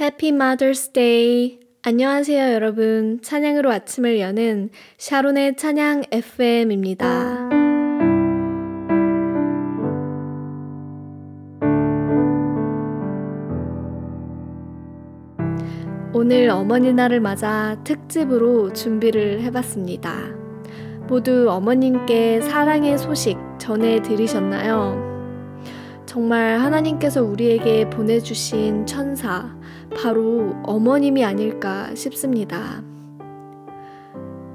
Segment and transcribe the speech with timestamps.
[0.00, 1.58] Happy Mother's Day.
[1.82, 3.18] 안녕하세요, 여러분.
[3.20, 7.48] 찬양으로 아침을 여는 샤론의 찬양 FM입니다.
[16.12, 20.12] 오늘 어머니 날을 맞아 특집으로 준비를 해봤습니다.
[21.08, 25.08] 모두 어머님께 사랑의 소식 전해드리셨나요?
[26.06, 29.57] 정말 하나님께서 우리에게 보내주신 천사,
[30.00, 32.84] 바로 어머님이 아닐까 싶습니다.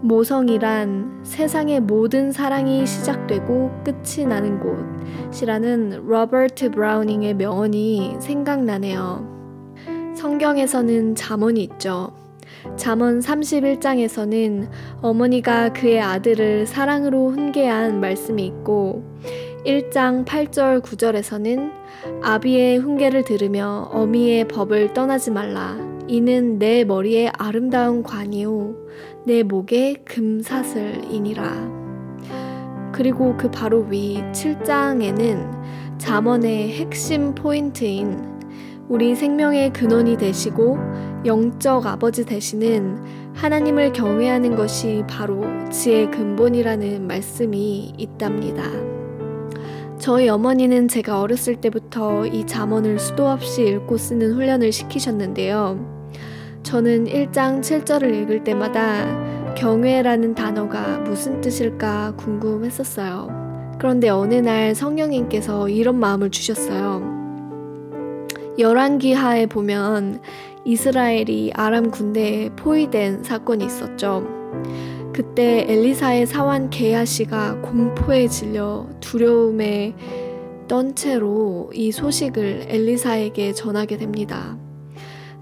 [0.00, 4.58] 모성이란 세상의 모든 사랑이 시작되고 끝이 나는
[5.30, 9.38] 곳이라는 로버트 브라우닝의 명언이 생각나네요.
[10.16, 12.12] 성경에서는 잠언이 있죠.
[12.76, 14.68] 잠언 31장에서는
[15.02, 19.04] 어머니가 그의 아들을 사랑으로 훈계한 말씀이 있고
[19.64, 21.72] 1장 8절 9절에서는
[22.22, 25.76] 아비의 훈계를 들으며 어미의 법을 떠나지 말라.
[26.06, 28.74] 이는 내 머리에 아름다운 관이요
[29.24, 31.78] 내 목에 금사슬이니라.
[32.92, 38.38] 그리고 그 바로 위 7장에는 잠언의 핵심 포인트인
[38.88, 40.78] 우리 생명의 근원이 되시고
[41.26, 48.97] 영적 아버지 되시는 하나님을 경외하는 것이 바로 지의 근본이라는 말씀이 있답니다.
[49.98, 55.98] 저희 어머니는 제가 어렸을 때부터 이 잠언을 수도 없이 읽고 쓰는 훈련을 시키셨는데요.
[56.62, 63.76] 저는 1장 7절을 읽을 때마다 경외라는 단어가 무슨 뜻일까 궁금했었어요.
[63.78, 67.02] 그런데 어느 날 성령님께서 이런 마음을 주셨어요.
[68.58, 70.20] 열왕기하에 보면
[70.64, 74.26] 이스라엘이 아람 군대에 포위된 사건이 있었죠.
[75.18, 79.96] 그때 엘리사의 사환 게하시가 공포에 질려 두려움에
[80.68, 84.56] 떤 채로 이 소식을 엘리사에게 전하게 됩니다.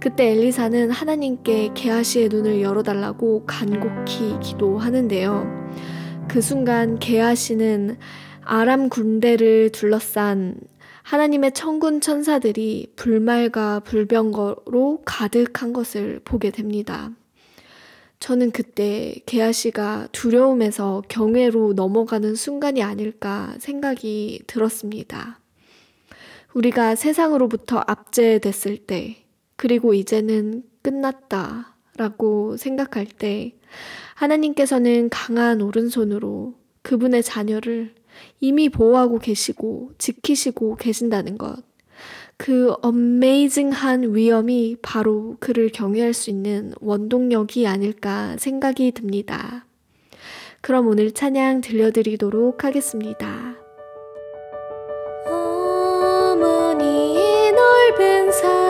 [0.00, 5.46] 그때 엘리사는 하나님께 게하시의 눈을 열어달라고 간곡히 기도하는데요.
[6.26, 7.98] 그 순간 게하시는
[8.44, 10.58] 아람 군대를 둘러싼
[11.02, 17.10] 하나님의 천군 천사들이 불말과 불병거로 가득한 것을 보게 됩니다.
[18.18, 25.40] 저는 그때 개아 씨가 두려움에서 경외로 넘어가는 순간이 아닐까 생각이 들었습니다.
[26.54, 29.24] 우리가 세상으로부터 압제됐을 때,
[29.56, 33.54] 그리고 이제는 끝났다 라고 생각할 때,
[34.14, 37.94] 하나님께서는 강한 오른손으로 그분의 자녀를
[38.40, 41.62] 이미 보호하고 계시고 지키시고 계신다는 것.
[42.38, 49.66] 그 어메이징한 위엄이 바로 그를 경외할 수 있는 원동력이 아닐까 생각이 듭니다.
[50.60, 53.56] 그럼 오늘 찬양 들려드리도록 하겠습니다.
[55.26, 57.14] 어머니
[57.52, 58.65] 넓은 사